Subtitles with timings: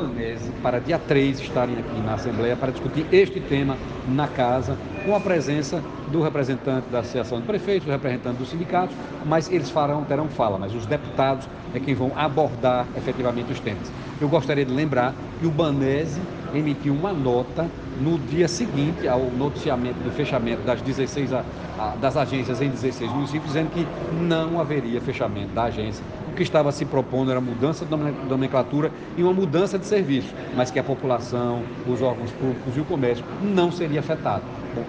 [0.00, 3.76] Banese para dia 3 estarem aqui na Assembleia para discutir este tema
[4.08, 8.94] na casa, com a presença do representante da Associação de Prefeitos, do representante dos sindicatos,
[9.24, 13.90] mas eles farão, terão fala, mas os deputados é quem vão abordar efetivamente os temas.
[14.20, 16.20] Eu gostaria de lembrar que o Banese
[16.54, 17.68] emitiu uma nota
[18.00, 21.44] no dia seguinte ao noticiamento do fechamento das 16 a,
[21.78, 23.86] a, das agências em 16 municípios, dizendo que
[24.20, 26.04] não haveria fechamento da agência.
[26.28, 27.90] O que estava se propondo era mudança de
[28.28, 32.84] nomenclatura e uma mudança de serviço, mas que a população, os órgãos públicos e o
[32.84, 34.44] comércio não seria afetado.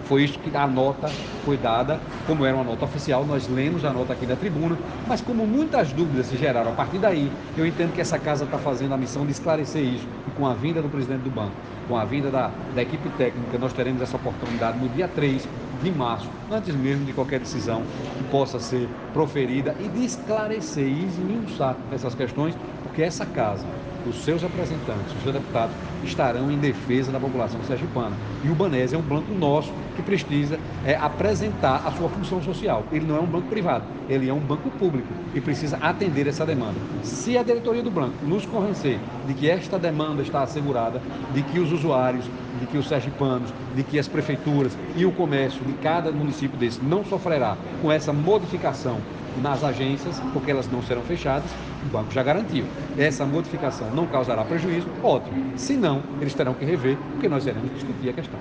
[0.05, 1.07] Foi isso que a nota
[1.43, 5.21] foi dada, como era uma nota oficial, nós lemos a nota aqui da tribuna, mas
[5.21, 8.93] como muitas dúvidas se geraram a partir daí, eu entendo que essa casa está fazendo
[8.93, 10.07] a missão de esclarecer isso.
[10.27, 11.53] E com a vinda do presidente do banco,
[11.87, 15.47] com a vinda da, da equipe técnica, nós teremos essa oportunidade no dia 3
[15.81, 17.83] de março, antes mesmo de qualquer decisão
[18.17, 23.65] que possa ser proferida e de esclarecer e esmiuçar essas questões, porque essa casa
[24.07, 28.15] os seus representantes, os seus deputados, estarão em defesa da população sergipana.
[28.43, 32.85] E o Banese é um banco nosso que precisa é, apresentar a sua função social.
[32.91, 36.45] Ele não é um banco privado, ele é um banco público e precisa atender essa
[36.45, 36.79] demanda.
[37.03, 41.01] Se a diretoria do banco nos convencer de que esta demanda está assegurada,
[41.33, 42.25] de que os usuários,
[42.59, 46.83] de que os sergipanos, de que as prefeituras e o comércio de cada município desse
[46.83, 48.99] não sofrerá com essa modificação
[49.41, 51.49] nas agências, porque elas não serão fechadas,
[51.85, 52.65] o banco já garantiu.
[52.97, 55.57] Essa modificação não causará prejuízo, ótimo.
[55.57, 58.39] Se não, eles terão que rever, porque nós iremos discutir a questão.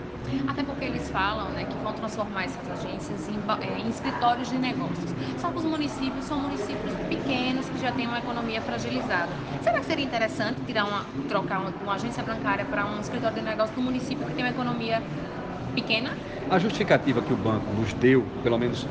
[0.48, 4.58] Até porque eles falam né, que vão transformar essas agências em, eh, em escritórios de
[4.58, 5.14] negócios.
[5.38, 9.28] Só que os municípios são municípios pequenos que já têm uma economia fragilizada.
[9.62, 13.42] Será que seria interessante tirar uma, trocar uma, uma agência bancária para um escritório de
[13.42, 15.00] negócios do município que tem uma economia
[15.70, 16.10] pequena?
[16.50, 18.86] A justificativa que o banco nos deu, pelo menos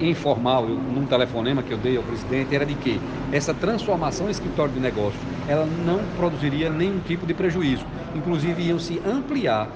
[0.00, 3.00] informal, eu, num telefonema que eu dei ao presidente, era de que
[3.32, 7.84] essa transformação em escritório de negócios, ela não produziria nenhum tipo de prejuízo.
[8.14, 9.68] Inclusive, iam se ampliar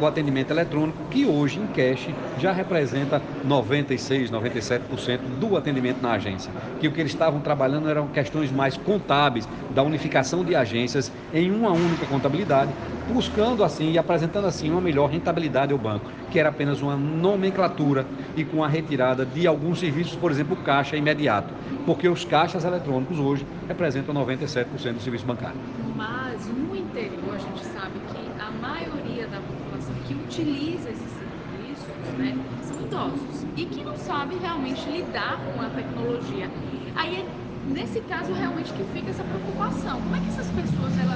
[0.00, 6.52] o atendimento eletrônico, que hoje em cash já representa 96, 97% do atendimento na agência.
[6.80, 11.50] Que o que eles estavam trabalhando eram questões mais contábeis, da unificação de agências em
[11.50, 12.70] uma única contabilidade,
[13.10, 18.06] buscando assim e apresentando assim uma melhor rentabilidade ao banco, que era apenas uma nomenclatura
[18.36, 21.52] e com a retirada de alguns serviços, por exemplo, caixa imediato,
[21.84, 25.56] porque os caixas eletrônicos hoje representam 97% do serviço bancário.
[25.96, 32.18] Mas no interior a gente sabe que a maioria da população que utiliza esses serviços,
[32.18, 36.48] né, são idosos e que não sabe realmente lidar com a tecnologia.
[36.94, 37.24] Aí é
[37.72, 40.00] nesse caso realmente que fica essa preocupação.
[40.00, 41.09] Como é que essas pessoas elas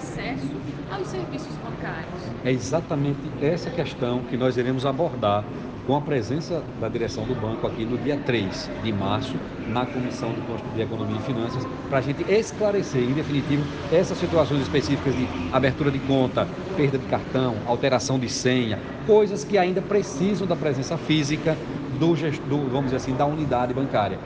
[0.00, 0.48] acesso
[0.90, 2.20] aos serviços bancários?
[2.44, 5.44] É exatamente essa questão que nós iremos abordar
[5.86, 9.34] com a presença da direção do banco aqui no dia 3 de março,
[9.68, 10.32] na Comissão
[10.74, 15.90] de Economia e Finanças, para a gente esclarecer, em definitivo, essas situações específicas de abertura
[15.90, 16.46] de conta,
[16.76, 21.56] perda de cartão, alteração de senha, coisas que ainda precisam da presença física
[21.98, 22.14] do,
[22.48, 24.18] do vamos dizer assim, da unidade bancária.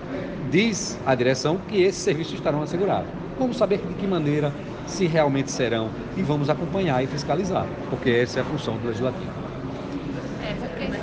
[0.50, 3.23] Diz a direção que esses serviços estarão assegurados.
[3.38, 4.52] Vamos saber de que maneira,
[4.86, 9.44] se realmente serão, e vamos acompanhar e fiscalizar, porque essa é a função do legislativo.